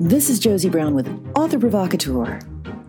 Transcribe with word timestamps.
This 0.00 0.28
is 0.28 0.40
Josie 0.40 0.68
Brown 0.68 0.92
with 0.92 1.08
Author 1.36 1.60
Provocateur. 1.60 2.40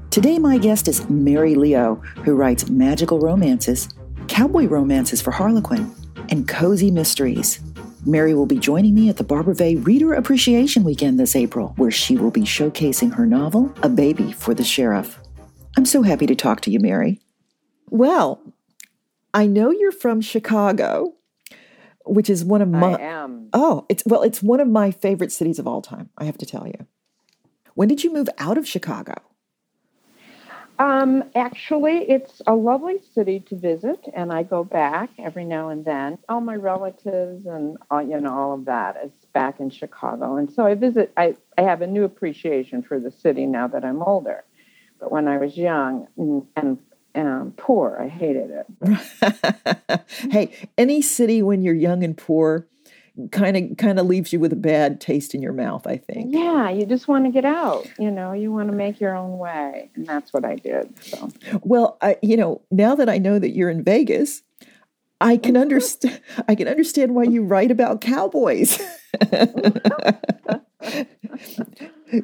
Today, 0.09 0.39
my 0.39 0.57
guest 0.57 0.87
is 0.87 1.07
Mary 1.07 1.53
Leo, 1.53 1.97
who 2.25 2.33
writes 2.33 2.71
magical 2.71 3.19
romances, 3.19 3.89
cowboy 4.27 4.65
romances 4.65 5.21
for 5.21 5.29
Harlequin, 5.29 5.93
and 6.29 6.47
cozy 6.47 6.89
mysteries. 6.89 7.59
Mary 8.07 8.33
will 8.33 8.47
be 8.47 8.57
joining 8.57 8.95
me 8.95 9.07
at 9.07 9.17
the 9.17 9.23
Barbara 9.23 9.53
Vey 9.53 9.75
Reader 9.75 10.15
Appreciation 10.15 10.83
Weekend 10.83 11.19
this 11.19 11.35
April, 11.35 11.75
where 11.77 11.91
she 11.91 12.17
will 12.17 12.31
be 12.31 12.41
showcasing 12.41 13.13
her 13.13 13.27
novel, 13.27 13.71
A 13.83 13.89
Baby 13.89 14.31
for 14.31 14.55
the 14.55 14.63
Sheriff. 14.63 15.19
I'm 15.77 15.85
so 15.85 16.01
happy 16.01 16.25
to 16.25 16.33
talk 16.33 16.61
to 16.61 16.71
you, 16.71 16.79
Mary. 16.79 17.21
Well, 17.91 18.41
I 19.31 19.45
know 19.45 19.69
you're 19.69 19.91
from 19.91 20.21
Chicago, 20.21 21.13
which 22.05 22.29
is 22.29 22.43
one 22.43 22.61
of 22.61 22.69
my 22.69 22.93
I 22.93 23.01
am. 23.01 23.49
Oh, 23.53 23.85
it's 23.89 24.03
well, 24.05 24.21
it's 24.21 24.41
one 24.41 24.59
of 24.59 24.67
my 24.67 24.91
favorite 24.91 25.31
cities 25.31 25.59
of 25.59 25.67
all 25.67 25.81
time, 25.81 26.09
I 26.17 26.25
have 26.25 26.37
to 26.39 26.45
tell 26.45 26.67
you. 26.67 26.87
When 27.75 27.87
did 27.87 28.03
you 28.03 28.13
move 28.13 28.29
out 28.37 28.57
of 28.57 28.67
Chicago? 28.67 29.15
Um, 30.79 31.23
actually, 31.35 32.09
it's 32.09 32.41
a 32.47 32.55
lovely 32.55 32.99
city 33.13 33.39
to 33.41 33.55
visit, 33.55 34.05
and 34.13 34.33
I 34.33 34.41
go 34.41 34.63
back 34.63 35.11
every 35.19 35.45
now 35.45 35.69
and 35.69 35.85
then. 35.85 36.17
All 36.27 36.41
my 36.41 36.55
relatives 36.55 37.45
and 37.45 37.77
all, 37.91 38.01
you 38.01 38.19
know 38.19 38.33
all 38.33 38.53
of 38.53 38.65
that 38.65 38.97
is 39.05 39.11
back 39.33 39.59
in 39.59 39.69
Chicago, 39.69 40.35
and 40.35 40.51
so 40.51 40.65
I 40.65 40.73
visit. 40.73 41.13
I 41.15 41.35
I 41.57 41.61
have 41.61 41.81
a 41.81 41.87
new 41.87 42.03
appreciation 42.03 42.81
for 42.81 42.99
the 42.99 43.11
city 43.11 43.45
now 43.45 43.67
that 43.67 43.85
I'm 43.85 44.01
older, 44.01 44.43
but 44.99 45.11
when 45.11 45.27
I 45.27 45.37
was 45.37 45.55
young 45.57 46.07
and 46.55 46.79
um, 47.15 47.53
poor, 47.57 47.97
I 47.99 48.07
hated 48.07 48.51
it. 48.51 50.01
hey, 50.31 50.69
any 50.77 51.01
city 51.01 51.41
when 51.41 51.61
you're 51.61 51.75
young 51.75 52.03
and 52.03 52.17
poor 52.17 52.67
kind 53.31 53.55
of 53.55 53.77
kind 53.77 53.99
of 53.99 54.07
leaves 54.07 54.33
you 54.33 54.39
with 54.39 54.51
a 54.51 54.55
bad 54.57 54.99
taste 54.99 55.35
in 55.35 55.41
your 55.43 55.53
mouth 55.53 55.85
i 55.85 55.97
think 55.97 56.33
Yeah, 56.33 56.71
you 56.71 56.87
just 56.87 57.07
want 57.07 57.25
to 57.25 57.31
get 57.31 57.45
out. 57.45 57.87
You 57.99 58.09
know, 58.09 58.33
you 58.33 58.51
want 58.51 58.69
to 58.69 58.75
make 58.75 58.99
your 58.99 59.15
own 59.15 59.37
way, 59.37 59.91
and 59.95 60.07
that's 60.07 60.33
what 60.33 60.43
I 60.43 60.55
did. 60.55 60.91
So. 61.03 61.29
well 61.61 61.99
I, 62.01 62.17
you 62.23 62.35
know 62.35 62.61
now 62.71 62.95
that 62.95 63.09
i 63.09 63.19
know 63.19 63.37
that 63.37 63.51
you're 63.51 63.69
in 63.69 63.83
vegas 63.83 64.41
i 65.21 65.37
can 65.37 65.55
understand 65.55 66.19
i 66.47 66.55
can 66.55 66.67
understand 66.67 67.13
why 67.13 67.23
you 67.23 67.43
write 67.43 67.69
about 67.69 68.01
cowboys 68.01 68.81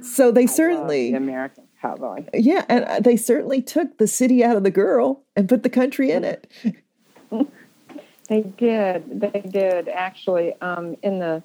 so 0.01 0.31
they 0.31 0.47
certainly 0.47 1.11
the 1.11 1.17
American 1.17 1.65
cowboy. 1.81 2.23
yeah 2.33 2.65
and 2.69 2.85
uh, 2.85 2.99
they 2.99 3.15
certainly 3.17 3.61
took 3.61 3.97
the 3.97 4.07
city 4.07 4.43
out 4.43 4.55
of 4.57 4.63
the 4.63 4.71
girl 4.71 5.23
and 5.35 5.47
put 5.47 5.63
the 5.63 5.69
country 5.69 6.11
in 6.11 6.23
it 6.23 6.51
They 8.29 8.41
did. 8.41 9.19
They 9.19 9.41
did 9.41 9.89
actually. 9.89 10.53
Um, 10.61 10.95
in 11.01 11.19
the, 11.19 11.43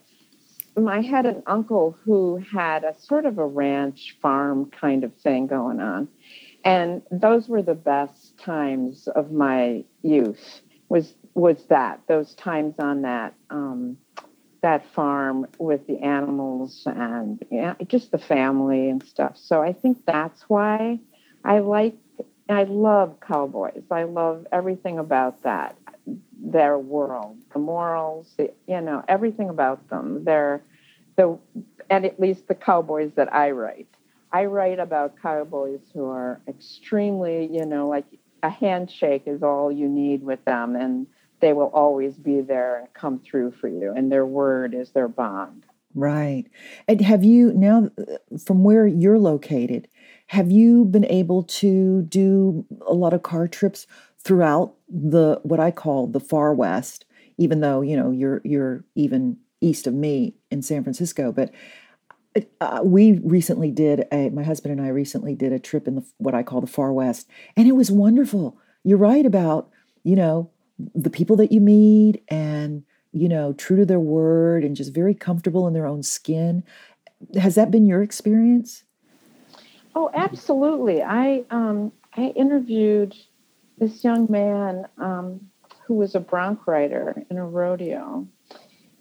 I 0.86 1.00
had 1.00 1.24
an 1.24 1.42
uncle 1.46 1.96
who 2.04 2.44
had 2.52 2.84
a 2.84 2.94
sort 2.98 3.24
of 3.24 3.38
a 3.38 3.46
ranch 3.46 4.16
farm 4.20 4.70
kind 4.70 5.02
of 5.02 5.14
thing 5.16 5.46
going 5.46 5.80
on, 5.80 6.08
and 6.62 7.02
those 7.10 7.48
were 7.48 7.62
the 7.62 7.74
best 7.74 8.36
times 8.38 9.08
of 9.08 9.32
my 9.32 9.82
youth. 10.02 10.60
Was 10.90 11.14
was 11.32 11.64
that 11.64 12.00
those 12.06 12.34
times 12.34 12.74
on 12.78 13.02
that 13.02 13.34
um, 13.48 13.96
that 14.64 14.86
farm 14.94 15.46
with 15.58 15.86
the 15.86 15.98
animals 15.98 16.84
and 16.86 17.44
just 17.86 18.10
the 18.10 18.18
family 18.18 18.88
and 18.88 19.02
stuff. 19.04 19.36
So 19.36 19.60
I 19.62 19.74
think 19.74 20.06
that's 20.06 20.42
why 20.48 20.98
I 21.44 21.58
like. 21.58 21.94
I 22.48 22.64
love 22.64 23.20
cowboys. 23.20 23.84
I 23.90 24.04
love 24.04 24.46
everything 24.52 24.98
about 24.98 25.42
that 25.42 25.76
their 26.38 26.78
world, 26.78 27.38
the 27.52 27.58
morals, 27.58 28.34
the, 28.36 28.50
you 28.66 28.80
know, 28.80 29.02
everything 29.08 29.48
about 29.48 29.88
them. 29.88 30.24
They're 30.24 30.62
the, 31.16 31.38
and 31.90 32.04
at 32.06 32.18
least 32.18 32.48
the 32.48 32.54
cowboys 32.54 33.12
that 33.16 33.32
I 33.34 33.50
write. 33.50 33.88
I 34.32 34.46
write 34.46 34.78
about 34.78 35.20
cowboys 35.20 35.80
who 35.92 36.06
are 36.06 36.40
extremely, 36.48 37.46
you 37.46 37.64
know, 37.66 37.88
like 37.88 38.06
a 38.42 38.50
handshake 38.50 39.24
is 39.26 39.42
all 39.42 39.70
you 39.70 39.88
need 39.88 40.22
with 40.22 40.44
them, 40.44 40.76
and 40.76 41.06
they 41.40 41.52
will 41.52 41.70
always 41.74 42.16
be 42.16 42.40
there 42.40 42.78
and 42.78 42.92
come 42.94 43.18
through 43.20 43.52
for 43.52 43.68
you, 43.68 43.92
and 43.94 44.10
their 44.10 44.26
word 44.26 44.74
is 44.74 44.90
their 44.90 45.08
bond. 45.08 45.66
right 45.94 46.46
and 46.88 47.00
have 47.00 47.22
you 47.22 47.52
now 47.54 47.88
from 48.44 48.64
where 48.64 48.86
you're 48.86 49.18
located 49.18 49.86
have 50.28 50.50
you 50.50 50.84
been 50.84 51.04
able 51.06 51.42
to 51.44 52.02
do 52.02 52.66
a 52.86 52.94
lot 52.94 53.12
of 53.12 53.22
car 53.22 53.46
trips 53.46 53.86
throughout 54.24 54.74
the 54.88 55.40
what 55.42 55.60
I 55.60 55.70
call 55.70 56.06
the 56.06 56.20
far 56.20 56.54
west, 56.54 57.04
even 57.38 57.60
though 57.60 57.82
you 57.82 57.96
know 57.96 58.10
you're 58.10 58.40
you're 58.44 58.84
even 58.94 59.36
east 59.60 59.86
of 59.86 59.94
me 59.94 60.34
in 60.50 60.62
San 60.62 60.82
Francisco. 60.82 61.30
But 61.30 61.52
uh, 62.60 62.80
we 62.82 63.20
recently 63.22 63.70
did 63.70 64.06
a 64.10 64.30
my 64.30 64.42
husband 64.42 64.78
and 64.78 64.84
I 64.84 64.90
recently 64.90 65.34
did 65.34 65.52
a 65.52 65.58
trip 65.58 65.86
in 65.86 65.96
the 65.96 66.04
what 66.18 66.34
I 66.34 66.42
call 66.42 66.60
the 66.60 66.66
far 66.66 66.92
west, 66.92 67.28
and 67.56 67.68
it 67.68 67.72
was 67.72 67.90
wonderful. 67.90 68.58
You're 68.82 68.98
right 68.98 69.26
about 69.26 69.70
you 70.02 70.16
know 70.16 70.50
the 70.78 71.10
people 71.10 71.36
that 71.36 71.52
you 71.52 71.60
meet 71.60 72.22
and 72.28 72.84
you 73.12 73.28
know 73.28 73.52
true 73.52 73.76
to 73.76 73.86
their 73.86 74.00
word 74.00 74.64
and 74.64 74.76
just 74.76 74.92
very 74.92 75.14
comfortable 75.14 75.66
in 75.66 75.72
their 75.72 75.86
own 75.86 76.02
skin. 76.02 76.64
Has 77.40 77.54
that 77.54 77.70
been 77.70 77.86
your 77.86 78.02
experience? 78.02 78.84
Oh, 79.94 80.10
absolutely. 80.14 81.02
I 81.02 81.44
um, 81.50 81.92
I 82.16 82.32
interviewed 82.36 83.14
this 83.78 84.04
young 84.04 84.26
man 84.30 84.86
um, 84.98 85.40
who 85.86 85.94
was 85.94 86.14
a 86.14 86.20
bronc 86.20 86.66
rider 86.66 87.22
in 87.30 87.38
a 87.38 87.46
rodeo, 87.46 88.26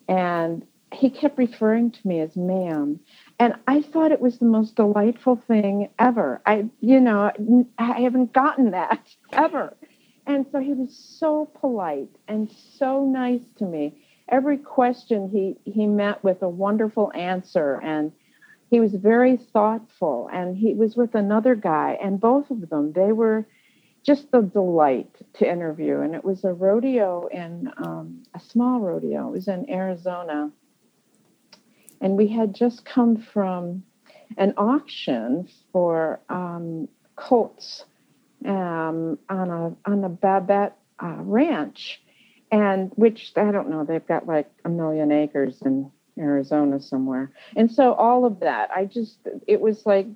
and 0.08 0.66
he 0.94 1.10
kept 1.10 1.38
referring 1.38 1.90
to 1.92 2.08
me 2.08 2.20
as 2.20 2.36
ma'am, 2.36 3.00
and 3.40 3.56
I 3.68 3.82
thought 3.82 4.12
it 4.12 4.22
was 4.22 4.38
the 4.38 4.46
most 4.46 4.76
delightful 4.76 5.36
thing 5.36 5.90
ever. 5.98 6.42
I, 6.46 6.66
you 6.82 7.00
know, 7.00 7.32
I 7.80 8.02
haven't 8.02 8.34
gotten 8.34 8.72
that 8.72 9.00
ever, 9.34 9.76
and 10.26 10.46
so 10.52 10.60
he 10.60 10.74
was 10.74 10.96
so 10.96 11.50
polite 11.60 12.10
and 12.28 12.50
so 12.78 13.06
nice 13.06 13.44
to 13.58 13.66
me. 13.66 14.02
Every 14.30 14.58
question 14.58 15.30
he 15.30 15.56
he 15.70 15.86
met 15.86 16.24
with 16.24 16.42
a 16.42 16.50
wonderful 16.50 17.12
answer 17.14 17.80
and 17.84 18.12
he 18.70 18.80
was 18.80 18.94
very 18.94 19.38
thoughtful 19.38 20.30
and 20.32 20.58
he 20.58 20.74
was 20.74 20.96
with 20.96 21.14
another 21.16 21.56
guy 21.56 21.98
and 22.02 22.20
both 22.20 22.50
of 22.50 22.70
them 22.70 22.94
they 22.94 23.12
were 23.12 23.46
just 24.04 24.28
a 24.34 24.42
delight 24.42 25.16
to 25.36 25.50
interview. 25.50 26.02
And 26.02 26.14
it 26.14 26.24
was 26.24 26.44
a 26.44 26.54
rodeo 26.54 27.28
in 27.28 27.72
um, 27.78 28.24
a 28.34 28.40
small 28.40 28.80
rodeo. 28.80 29.30
It 29.30 29.32
was 29.32 29.48
in 29.48 29.70
arizona. 29.70 30.52
And 32.02 32.18
we 32.18 32.28
had 32.28 32.54
just 32.54 32.86
come 32.86 33.16
from 33.16 33.84
an 34.38 34.54
auction 34.58 35.48
for 35.72 36.20
um, 36.30 36.90
colts 37.16 37.86
um, 38.46 39.18
on 39.30 39.50
a 39.50 39.90
on 39.90 40.04
a 40.04 40.10
Babbitt 40.10 40.74
uh, 41.02 41.16
ranch 41.20 42.02
and 42.52 42.92
which 42.96 43.32
i 43.36 43.52
don't 43.52 43.70
know 43.70 43.84
they've 43.84 44.06
got 44.06 44.28
like 44.28 44.48
a 44.64 44.70
million 44.70 45.12
acres 45.12 45.60
in 45.66 45.92
Arizona 46.18 46.80
somewhere. 46.80 47.32
And 47.56 47.72
so 47.72 47.94
all 47.94 48.26
of 48.26 48.40
that, 48.42 48.70
I 48.72 48.86
just, 48.86 49.18
it 49.48 49.62
was 49.62 49.86
like 49.86 50.08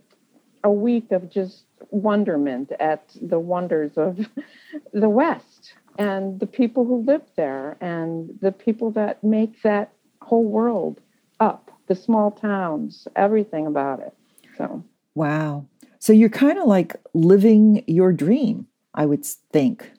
a 0.63 0.71
week 0.71 1.11
of 1.11 1.29
just 1.29 1.63
wonderment 1.89 2.71
at 2.79 3.15
the 3.21 3.39
wonders 3.39 3.97
of 3.97 4.19
the 4.93 5.09
West 5.09 5.73
and 5.97 6.39
the 6.39 6.47
people 6.47 6.85
who 6.85 7.03
live 7.03 7.23
there 7.35 7.77
and 7.81 8.37
the 8.41 8.51
people 8.51 8.91
that 8.91 9.23
make 9.23 9.61
that 9.63 9.91
whole 10.21 10.43
world 10.43 11.01
up, 11.39 11.71
the 11.87 11.95
small 11.95 12.31
towns, 12.31 13.07
everything 13.15 13.65
about 13.65 13.99
it. 13.99 14.13
So, 14.57 14.83
wow. 15.15 15.65
So 15.99 16.13
you're 16.13 16.29
kind 16.29 16.57
of 16.57 16.65
like 16.67 16.95
living 17.13 17.83
your 17.87 18.13
dream, 18.13 18.67
I 18.93 19.05
would 19.05 19.25
think. 19.25 19.91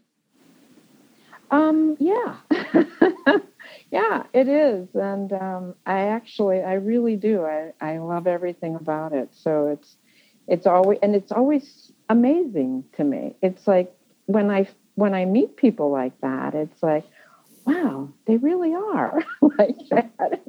um, 1.51 1.97
yeah. 1.99 2.37
Yeah, 3.91 4.25
it 4.35 4.49
is, 4.49 4.89
and 4.95 5.33
um, 5.33 5.75
I 5.87 6.01
actually, 6.09 6.63
I 6.63 6.75
really 6.75 7.17
do. 7.17 7.45
I, 7.45 7.73
I 7.81 7.99
love 7.99 8.27
everything 8.27 8.75
about 8.75 9.15
it. 9.15 9.31
So 9.33 9.69
it's, 9.69 9.97
it's 10.47 10.67
always, 10.67 10.99
and 11.03 11.15
it's 11.15 11.33
always 11.33 11.91
amazing 12.11 12.85
to 12.97 13.05
me. 13.05 13.35
It's 13.43 13.67
like 13.67 13.91
when 14.27 14.51
I 14.51 14.69
when 14.97 15.15
I 15.15 15.25
meet 15.25 15.57
people 15.57 15.91
like 15.91 16.21
that, 16.21 16.55
it's 16.55 16.83
like, 16.83 17.05
wow, 17.69 18.09
they 18.27 18.37
really 18.39 18.75
are 18.75 19.23
like 19.59 19.77
that. 19.91 20.43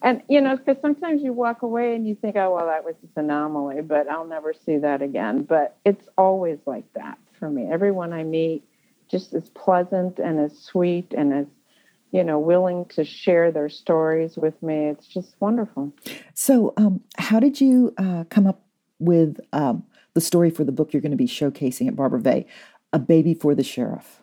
And 0.00 0.22
you 0.28 0.40
know, 0.40 0.56
because 0.56 0.80
sometimes 0.80 1.22
you 1.22 1.32
walk 1.32 1.62
away 1.62 1.94
and 1.94 2.06
you 2.06 2.14
think, 2.14 2.36
oh 2.36 2.54
well, 2.54 2.66
that 2.66 2.84
was 2.84 2.94
just 3.02 3.16
an 3.16 3.24
anomaly, 3.24 3.82
but 3.82 4.08
I'll 4.08 4.26
never 4.26 4.54
see 4.54 4.78
that 4.78 5.02
again. 5.02 5.42
But 5.42 5.76
it's 5.84 6.08
always 6.16 6.58
like 6.66 6.90
that 6.94 7.18
for 7.38 7.50
me. 7.50 7.70
Everyone 7.70 8.12
I 8.12 8.24
meet 8.24 8.64
just 9.08 9.34
as 9.34 9.48
pleasant 9.50 10.18
and 10.18 10.40
as 10.40 10.58
sweet 10.58 11.12
and 11.16 11.32
as 11.34 11.46
you 12.12 12.22
know, 12.22 12.38
willing 12.38 12.84
to 12.84 13.04
share 13.04 13.50
their 13.50 13.70
stories 13.70 14.36
with 14.36 14.62
me. 14.62 14.88
It's 14.88 15.06
just 15.06 15.34
wonderful. 15.40 15.94
So, 16.34 16.74
um, 16.76 17.00
how 17.16 17.40
did 17.40 17.58
you 17.58 17.94
uh, 17.96 18.24
come 18.28 18.46
up 18.46 18.60
with 18.98 19.40
um, 19.54 19.84
the 20.12 20.20
story 20.20 20.50
for 20.50 20.62
the 20.62 20.72
book 20.72 20.92
you're 20.92 21.00
going 21.00 21.12
to 21.12 21.16
be 21.16 21.26
showcasing 21.26 21.88
at 21.88 21.96
Barbara 21.96 22.20
Vey, 22.20 22.44
A 22.92 22.98
Baby 22.98 23.32
for 23.32 23.54
the 23.54 23.64
Sheriff? 23.64 24.20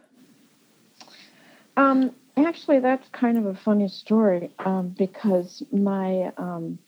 Um, 1.79 2.11
actually, 2.45 2.79
that's 2.79 3.07
kind 3.09 3.37
of 3.37 3.45
a 3.45 3.55
funny 3.55 3.87
story 3.87 4.51
um, 4.59 4.89
because 4.97 5.63
my 5.71 6.31
um, 6.37 6.79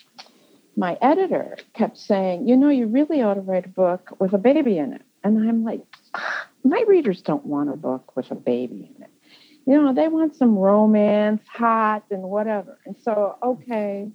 my 0.76 0.98
editor 1.02 1.58
kept 1.74 1.98
saying, 1.98 2.48
"You 2.48 2.58
know, 2.58 2.70
you 2.70 2.88
really 2.88 3.22
ought 3.22 3.36
to 3.36 3.42
write 3.42 3.66
a 3.66 3.70
book 3.70 4.16
with 4.20 4.34
a 4.34 4.38
baby 4.38 4.78
in 4.78 4.94
it." 4.94 5.02
And 5.24 5.38
I'm 5.38 5.64
like, 5.64 5.82
ah, 6.14 6.48
"My 6.64 6.84
readers 6.88 7.22
don't 7.22 7.46
want 7.46 7.70
a 7.70 7.76
book 7.76 8.16
with 8.16 8.32
a 8.32 8.36
baby 8.36 8.92
in 8.96 9.04
it. 9.04 9.12
You 9.66 9.82
know, 9.82 9.94
they 9.94 10.08
want 10.08 10.36
some 10.36 10.58
romance, 10.58 11.42
hot, 11.48 12.04
and 12.10 12.24
whatever." 12.24 12.80
And 12.86 12.96
so, 13.02 13.38
okay, 13.44 14.10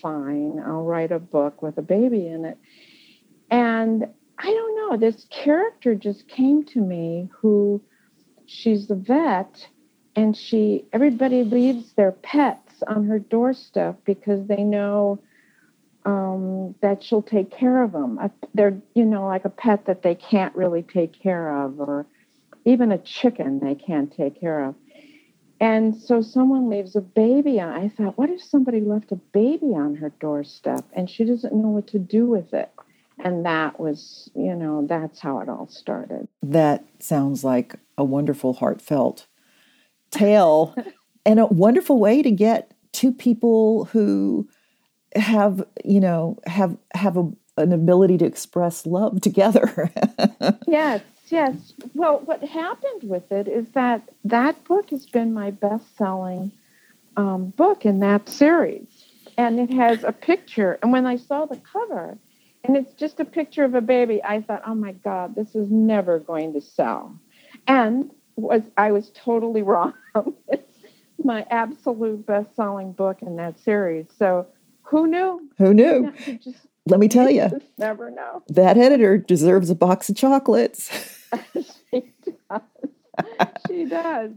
fine, 0.00 0.60
I'll 0.64 0.82
write 0.82 1.12
a 1.12 1.18
book 1.18 1.62
with 1.62 1.78
a 1.78 1.82
baby 1.82 2.26
in 2.26 2.44
it. 2.44 2.58
And 3.50 4.06
I 4.38 4.46
don't 4.46 4.76
know, 4.76 4.96
this 4.96 5.26
character 5.30 5.94
just 5.94 6.28
came 6.28 6.64
to 6.66 6.80
me 6.80 7.28
who 7.40 7.82
she's 8.46 8.90
a 8.90 8.94
vet 8.94 9.66
and 10.16 10.36
she 10.36 10.84
everybody 10.92 11.44
leaves 11.44 11.92
their 11.92 12.12
pets 12.12 12.82
on 12.86 13.06
her 13.06 13.18
doorstep 13.18 14.00
because 14.04 14.46
they 14.46 14.62
know 14.62 15.20
um, 16.04 16.74
that 16.80 17.02
she'll 17.02 17.22
take 17.22 17.50
care 17.50 17.82
of 17.82 17.92
them. 17.92 18.18
They're 18.54 18.80
you 18.94 19.04
know 19.04 19.26
like 19.26 19.44
a 19.44 19.50
pet 19.50 19.86
that 19.86 20.02
they 20.02 20.14
can't 20.14 20.54
really 20.54 20.82
take 20.82 21.12
care 21.12 21.64
of, 21.64 21.80
or 21.80 22.06
even 22.64 22.92
a 22.92 22.98
chicken 22.98 23.60
they 23.60 23.74
can't 23.74 24.14
take 24.14 24.40
care 24.40 24.64
of. 24.64 24.74
And 25.60 25.94
so 25.94 26.22
someone 26.22 26.70
leaves 26.70 26.96
a 26.96 27.02
baby 27.02 27.60
on. 27.60 27.72
I 27.74 27.88
thought, 27.90 28.16
what 28.16 28.30
if 28.30 28.42
somebody 28.42 28.80
left 28.80 29.12
a 29.12 29.16
baby 29.16 29.74
on 29.74 29.94
her 29.96 30.08
doorstep 30.18 30.86
and 30.94 31.08
she 31.08 31.24
doesn't 31.24 31.54
know 31.54 31.68
what 31.68 31.86
to 31.88 31.98
do 31.98 32.24
with 32.24 32.54
it? 32.54 32.70
And 33.22 33.44
that 33.44 33.78
was, 33.78 34.30
you 34.34 34.54
know, 34.54 34.86
that's 34.88 35.20
how 35.20 35.40
it 35.40 35.50
all 35.50 35.68
started. 35.68 36.26
That 36.42 36.86
sounds 36.98 37.44
like 37.44 37.74
a 37.98 38.04
wonderful, 38.04 38.54
heartfelt 38.54 39.26
tale 40.10 40.74
and 41.24 41.40
a 41.40 41.46
wonderful 41.46 41.98
way 41.98 42.22
to 42.22 42.30
get 42.30 42.72
two 42.92 43.12
people 43.12 43.84
who 43.86 44.48
have, 45.14 45.64
you 45.84 46.00
know, 46.00 46.38
have 46.46 46.76
have 46.94 47.16
a, 47.16 47.30
an 47.56 47.72
ability 47.72 48.18
to 48.18 48.24
express 48.24 48.86
love 48.86 49.20
together. 49.20 49.90
yes, 50.66 51.02
yes. 51.28 51.72
Well, 51.94 52.20
what 52.24 52.42
happened 52.42 53.02
with 53.04 53.30
it 53.32 53.48
is 53.48 53.66
that 53.70 54.08
that 54.24 54.62
book 54.64 54.90
has 54.90 55.06
been 55.06 55.32
my 55.32 55.50
best-selling 55.50 56.52
um, 57.16 57.46
book 57.50 57.84
in 57.84 58.00
that 58.00 58.28
series, 58.28 58.86
and 59.36 59.58
it 59.58 59.72
has 59.72 60.04
a 60.04 60.12
picture. 60.12 60.78
And 60.82 60.92
when 60.92 61.06
I 61.06 61.16
saw 61.16 61.46
the 61.46 61.60
cover, 61.72 62.16
and 62.64 62.76
it's 62.76 62.92
just 62.94 63.20
a 63.20 63.24
picture 63.24 63.64
of 63.64 63.74
a 63.74 63.80
baby, 63.80 64.22
I 64.22 64.42
thought, 64.42 64.62
"Oh 64.66 64.74
my 64.74 64.92
God, 64.92 65.34
this 65.34 65.54
is 65.54 65.70
never 65.70 66.18
going 66.18 66.52
to 66.54 66.60
sell." 66.60 67.18
And 67.66 68.10
was 68.36 68.62
I 68.76 68.92
was 68.92 69.10
totally 69.14 69.62
wrong. 69.70 69.94
it's 70.48 71.24
my 71.24 71.46
absolute 71.50 72.26
best-selling 72.26 72.92
book 72.92 73.22
in 73.22 73.36
that 73.36 73.58
series. 73.60 74.06
So 74.18 74.46
who 74.82 75.06
knew? 75.06 75.48
Who 75.58 75.74
knew? 75.74 76.12
Just, 76.42 76.66
Let 76.86 77.00
me 77.00 77.08
tell 77.08 77.30
you. 77.30 77.48
Never 77.78 78.10
know. 78.10 78.42
That 78.48 78.76
editor 78.76 79.18
deserves 79.18 79.70
a 79.70 79.74
box 79.74 80.08
of 80.08 80.16
chocolates. 80.16 80.90
she 81.90 82.12
does. 82.50 82.62
she 83.68 83.84
does. 83.84 84.30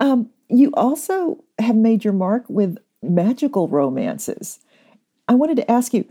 um, 0.00 0.30
you 0.48 0.70
also 0.74 1.42
have 1.58 1.76
made 1.76 2.04
your 2.04 2.12
mark 2.14 2.44
with 2.48 2.78
magical 3.02 3.68
romances. 3.68 4.60
I 5.28 5.34
wanted 5.34 5.56
to 5.56 5.70
ask 5.70 5.92
you, 5.92 6.04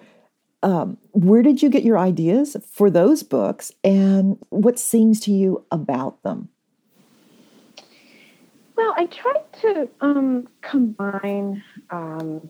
um, 0.63 0.97
where 1.11 1.41
did 1.41 1.61
you 1.61 1.69
get 1.69 1.83
your 1.83 1.97
ideas 1.97 2.55
for 2.69 2.89
those 2.89 3.23
books 3.23 3.71
and 3.83 4.37
what 4.49 4.77
sings 4.79 5.19
to 5.21 5.31
you 5.31 5.65
about 5.71 6.21
them? 6.23 6.49
Well, 8.75 8.93
I 8.95 9.05
tried 9.05 9.53
to 9.61 9.89
um, 10.01 10.47
combine, 10.61 11.63
um, 11.89 12.49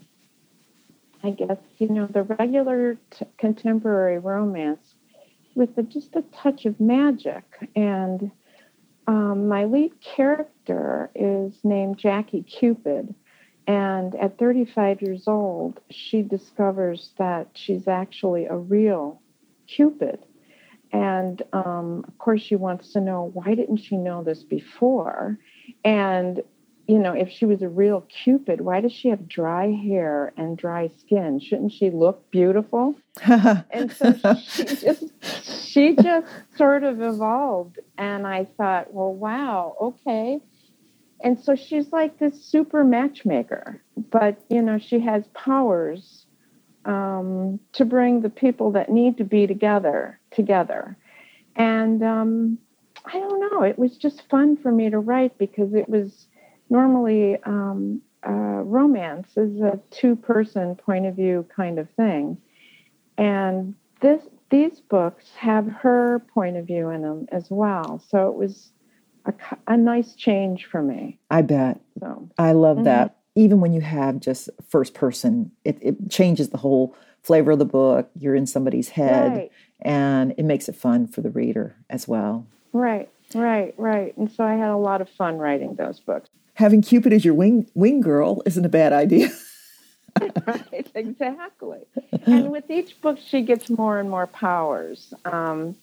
I 1.24 1.31
guess, 1.31 1.58
you 1.78 1.90
know, 1.90 2.08
the 2.08 2.24
regular 2.24 2.98
t- 3.12 3.25
contemporary 3.38 4.18
romance 4.18 4.96
with 5.56 5.78
a, 5.78 5.84
just 5.84 6.16
a 6.16 6.24
touch 6.34 6.66
of 6.66 6.80
magic. 6.80 7.44
And 7.75 8.31
um, 9.08 9.48
my 9.48 9.66
lead 9.66 9.92
character 10.00 11.12
is 11.16 11.54
named 11.63 11.98
Jackie 11.98 12.44
Cupid. 12.44 13.13
And 13.68 14.16
at 14.16 14.38
35 14.38 15.02
years 15.02 15.28
old, 15.28 15.80
she 15.90 16.24
discovers 16.24 17.12
that 17.18 17.50
she's 17.54 17.88
actually 17.88 18.46
a 18.46 18.56
real 18.56 19.22
Cupid. 19.68 20.19
And 20.92 21.42
um, 21.54 22.04
of 22.06 22.18
course, 22.18 22.42
she 22.42 22.58
wants 22.58 22.92
to 22.94 23.00
know 23.00 23.31
why 23.34 23.56
didn't 23.56 23.78
she 23.78 23.96
know 23.96 24.22
this 24.22 24.44
before? 24.44 25.40
And, 25.86 26.42
you 26.88 27.00
know, 27.00 27.13
if 27.13 27.30
she 27.30 27.46
was 27.46 27.62
a 27.62 27.69
real 27.69 28.02
Cupid, 28.02 28.60
why 28.60 28.81
does 28.81 28.92
she 28.92 29.08
have 29.08 29.30
dry 29.30 29.72
hair 29.72 30.34
and 30.36 30.58
dry 30.58 30.90
skin? 31.00 31.40
Shouldn't 31.40 31.72
she 31.72 31.90
look 31.90 32.30
beautiful? 32.31 32.96
and 33.24 33.90
so 33.94 34.13
she 34.36 34.63
just, 34.66 35.04
she 35.63 35.96
just 35.96 36.28
sort 36.58 36.84
of 36.84 37.02
evolved. 37.02 37.80
And 37.98 38.28
I 38.28 38.46
thought, 38.58 38.94
well, 38.94 39.13
wow, 39.13 39.78
okay 39.80 40.42
and 41.23 41.39
so 41.39 41.56
she's 41.56 41.91
like 41.91 42.18
this 42.19 42.44
super 42.44 42.83
matchmaker 42.83 43.81
but 44.09 44.44
you 44.50 44.62
know 44.62 44.77
she 44.77 45.00
has 45.00 45.23
powers 45.33 46.25
um, 46.85 47.59
to 47.73 47.85
bring 47.85 48.21
the 48.21 48.29
people 48.29 48.71
that 48.71 48.89
need 48.89 49.18
to 49.18 49.23
be 49.23 49.45
together 49.45 50.19
together. 50.31 50.97
And 51.56 52.03
um, 52.03 52.57
i 53.06 53.13
don't 53.13 53.51
know 53.51 53.63
it 53.63 53.79
was 53.79 53.97
just 53.97 54.29
fun 54.29 54.56
for 54.56 54.71
me 54.71 54.89
to 54.89 55.00
write 55.00 55.38
because 55.38 55.73
it 55.73 55.89
was 55.89 56.27
normally 56.69 57.38
um, 57.44 58.01
uh, 58.27 58.31
romance 58.63 59.35
is 59.35 59.59
a 59.62 59.79
two 59.89 60.15
person 60.15 60.75
point 60.75 61.06
of 61.06 61.15
view 61.15 61.45
kind 61.56 61.79
of 61.79 61.89
thing. 61.91 62.38
And 63.17 63.75
this 64.01 64.21
these 64.50 64.79
books 64.81 65.31
have 65.38 65.67
her 65.67 66.19
point 66.33 66.57
of 66.57 66.67
view 66.67 66.89
in 66.89 67.01
them 67.01 67.25
as 67.31 67.50
well. 67.50 68.03
So 68.09 68.27
it 68.27 68.35
was 68.35 68.71
a, 69.25 69.33
a 69.68 69.77
nice 69.77 70.15
change 70.15 70.65
for 70.65 70.81
me. 70.81 71.19
I 71.29 71.41
bet. 71.41 71.79
So 72.00 72.29
I 72.38 72.53
love 72.53 72.77
mm-hmm. 72.77 72.85
that. 72.85 73.18
Even 73.35 73.62
when 73.62 73.71
you 73.73 73.81
have 73.81 74.19
just 74.19 74.50
first 74.68 74.94
person, 74.94 75.51
it, 75.63 75.77
it 75.81 76.09
changes 76.09 76.50
the 76.50 76.57
whole 76.57 76.95
flavor 77.23 77.51
of 77.51 77.59
the 77.59 77.65
book. 77.65 78.09
You're 78.19 78.35
in 78.35 78.45
somebody's 78.45 78.89
head, 78.89 79.31
right. 79.31 79.51
and 79.81 80.33
it 80.38 80.44
makes 80.44 80.68
it 80.68 80.75
fun 80.75 81.07
for 81.07 81.21
the 81.21 81.29
reader 81.29 81.75
as 81.89 82.07
well. 82.07 82.45
Right, 82.73 83.09
right, 83.33 83.73
right. 83.77 84.15
And 84.18 84.29
so 84.31 84.44
I 84.44 84.56
had 84.56 84.69
a 84.69 84.77
lot 84.77 85.01
of 85.01 85.09
fun 85.09 85.38
writing 85.38 85.75
those 85.75 86.00
books. 86.00 86.29
Having 86.56 86.81
Cupid 86.81 87.13
as 87.13 87.24
your 87.24 87.33
wing 87.33 87.69
wing 87.74 88.01
girl 88.01 88.41
isn't 88.45 88.65
a 88.65 88.69
bad 88.69 88.91
idea. 88.91 89.29
right, 90.47 90.91
exactly. 90.96 91.79
and 92.25 92.51
with 92.51 92.69
each 92.69 93.00
book, 93.01 93.17
she 93.25 93.41
gets 93.41 93.69
more 93.69 94.00
and 94.00 94.10
more 94.10 94.27
powers. 94.27 95.13
Um, 95.25 95.75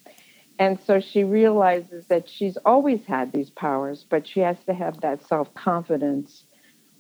and 0.59 0.79
so 0.87 1.01
she 1.01 1.25
realizes 1.25 2.07
that 2.07 2.29
she's 2.29 2.57
always 2.65 3.05
had 3.05 3.33
these 3.33 3.51
powers, 3.51 4.05
but 4.09 4.27
she 4.27 4.41
has 4.41 4.57
to 4.67 4.75
have 4.75 5.01
that 5.01 5.27
self 5.27 5.53
confidence 5.55 6.45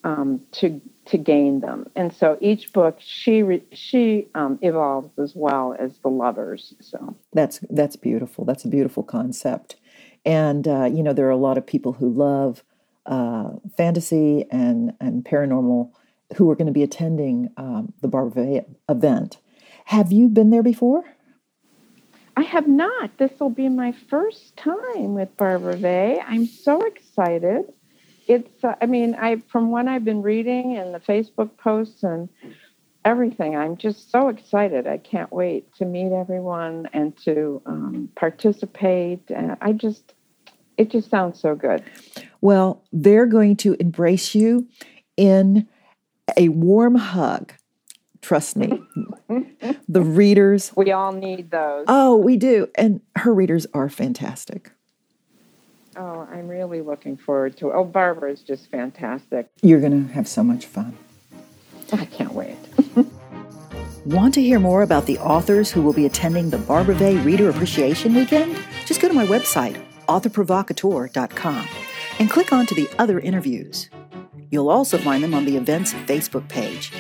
um, 0.05 0.41
to 0.53 0.81
to 1.07 1.19
gain 1.19 1.61
them. 1.61 1.91
And 1.97 2.15
so 2.15 2.39
each 2.41 2.73
book 2.73 2.99
she 3.01 3.43
re, 3.43 3.63
she 3.73 4.29
um, 4.35 4.59
evolves 4.63 5.19
as 5.19 5.35
well 5.35 5.75
as 5.79 5.99
the 5.99 6.09
lovers. 6.09 6.75
So 6.81 7.17
that's 7.33 7.61
that's 7.71 7.97
beautiful. 7.97 8.45
That's 8.45 8.65
a 8.65 8.69
beautiful 8.69 9.03
concept. 9.03 9.77
And 10.25 10.69
uh, 10.69 10.85
you 10.93 11.03
know 11.03 11.13
there 11.13 11.27
are 11.27 11.31
a 11.31 11.37
lot 11.37 11.59
of 11.59 11.67
people 11.67 11.95
who 11.95 12.11
love 12.11 12.63
uh, 13.07 13.51
fantasy 13.77 14.45
and 14.51 14.93
and 15.01 15.25
paranormal 15.25 15.91
who 16.37 16.51
are 16.51 16.55
going 16.55 16.67
to 16.67 16.73
be 16.73 16.83
attending 16.83 17.51
um, 17.57 17.93
the 18.03 18.09
Barbara 18.09 18.65
event. 18.89 19.39
Have 19.87 20.13
you 20.13 20.29
been 20.29 20.51
there 20.51 20.63
before? 20.63 21.05
I 22.39 22.43
have 22.43 22.69
not. 22.69 23.19
This 23.19 23.33
will 23.41 23.51
be 23.51 23.69
my 23.69 23.91
first 24.09 24.57
time 24.57 25.15
with 25.15 25.37
Barbara 25.37 25.77
Vey. 25.77 26.23
I'm 26.25 26.47
so 26.47 26.83
excited. 26.83 27.65
It's, 28.29 28.63
uh, 28.63 28.77
I 28.81 28.87
mean, 28.87 29.17
I 29.17 29.43
from 29.49 29.73
what 29.73 29.89
I've 29.89 30.05
been 30.05 30.23
reading 30.23 30.77
and 30.77 30.95
the 30.95 31.01
Facebook 31.01 31.57
posts 31.59 32.05
and 32.05 32.29
everything, 33.05 33.57
I'm 33.57 33.77
just 33.77 34.13
so 34.13 34.29
excited. 34.29 34.87
I 34.87 34.99
can't 34.99 35.33
wait 35.33 35.75
to 35.79 35.85
meet 35.85 36.13
everyone 36.13 36.89
and 36.93 37.17
to 37.25 37.61
um, 37.67 38.09
participate. 38.15 39.29
And 39.31 39.57
I 39.61 39.73
just, 39.73 40.15
it 40.77 40.93
just 40.93 41.11
sounds 41.11 41.41
so 41.41 41.57
good. 41.57 41.83
Well, 42.41 42.85
they're 42.93 43.27
going 43.27 43.57
to 43.57 43.75
embrace 43.81 44.33
you 44.37 44.69
in 45.17 45.67
a 46.37 46.51
warm 46.51 46.95
hug 46.95 47.53
Trust 48.21 48.57
me. 48.57 48.83
the 49.89 50.03
readers. 50.03 50.73
We 50.77 50.93
all 50.93 51.13
need 51.13 51.51
those. 51.51 51.85
Oh, 51.89 52.17
we 52.17 52.37
do. 52.37 52.69
And 52.75 53.01
her 53.17 53.33
readers 53.33 53.67
are 53.75 53.89
fantastic. 53.89 54.71
Oh, 55.97 56.29
I'm 56.31 56.47
really 56.49 56.81
looking 56.81 57.17
forward 57.17 57.57
to 57.59 57.71
it. 57.71 57.73
Oh, 57.75 57.85
Barbara 57.85 58.31
is 58.31 58.41
just 58.41 58.71
fantastic. 58.71 59.49
You're 59.63 59.81
going 59.81 60.07
to 60.07 60.13
have 60.13 60.29
so 60.29 60.45
much 60.45 60.67
fun. 60.67 60.97
I 61.93 62.05
can't 62.05 62.33
wait. 62.33 62.57
Want 64.05 64.35
to 64.35 64.43
hear 64.43 64.61
more 64.61 64.83
about 64.83 65.07
the 65.07 65.19
authors 65.19 65.71
who 65.71 65.83
will 65.83 65.93
be 65.93 66.07
attending 66.07 66.51
the 66.51 66.59
Barbara 66.59 66.95
Vey 66.95 67.17
Reader 67.17 67.51
Appreciation 67.51 68.15
Weekend? 68.15 68.57
Just 68.87 69.01
go 69.01 69.09
to 69.09 69.15
my 69.15 69.27
website, 69.27 69.83
authorprovocateur.com. 70.07 71.69
and 72.19 72.31
click 72.31 72.53
on 72.53 72.67
to 72.67 72.75
the 72.75 72.89
other 72.99 73.19
interviews. 73.21 73.91
You'll 74.51 74.71
also 74.71 74.99
find 74.99 75.23
them 75.23 75.35
on 75.35 75.45
the 75.45 75.57
event's 75.57 75.93
Facebook 75.93 76.49
page. 76.49 76.93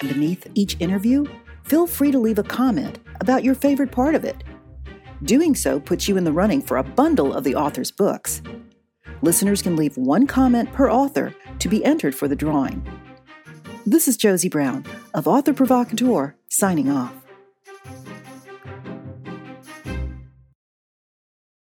And 0.00 0.08
beneath 0.08 0.46
each 0.54 0.76
interview, 0.80 1.26
feel 1.64 1.86
free 1.86 2.10
to 2.10 2.18
leave 2.18 2.38
a 2.38 2.42
comment 2.42 2.98
about 3.20 3.44
your 3.44 3.54
favorite 3.54 3.92
part 3.92 4.14
of 4.14 4.24
it. 4.24 4.42
Doing 5.22 5.54
so 5.54 5.78
puts 5.78 6.08
you 6.08 6.16
in 6.16 6.24
the 6.24 6.32
running 6.32 6.62
for 6.62 6.78
a 6.78 6.82
bundle 6.82 7.34
of 7.34 7.44
the 7.44 7.54
author's 7.54 7.90
books. 7.90 8.40
Listeners 9.20 9.60
can 9.60 9.76
leave 9.76 9.96
one 9.98 10.26
comment 10.26 10.72
per 10.72 10.90
author 10.90 11.34
to 11.58 11.68
be 11.68 11.84
entered 11.84 12.14
for 12.14 12.26
the 12.26 12.36
drawing. 12.36 12.82
This 13.84 14.08
is 14.08 14.16
Josie 14.16 14.48
Brown 14.48 14.86
of 15.12 15.28
Author 15.28 15.52
Provocateur 15.52 16.34
signing 16.48 16.90
off. 16.90 17.19